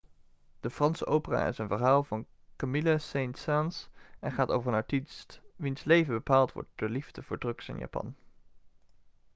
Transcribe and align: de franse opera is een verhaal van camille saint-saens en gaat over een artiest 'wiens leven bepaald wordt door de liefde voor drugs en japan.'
de 0.59 0.69
franse 0.69 1.05
opera 1.07 1.47
is 1.47 1.57
een 1.57 1.67
verhaal 1.67 2.03
van 2.03 2.25
camille 2.55 2.97
saint-saens 2.99 3.89
en 4.19 4.31
gaat 4.31 4.49
over 4.49 4.67
een 4.69 4.77
artiest 4.77 5.41
'wiens 5.55 5.83
leven 5.83 6.13
bepaald 6.13 6.51
wordt 6.53 6.69
door 6.75 6.87
de 6.87 6.93
liefde 6.93 7.23
voor 7.23 7.37
drugs 7.37 7.67
en 7.67 7.77
japan.' 7.77 8.15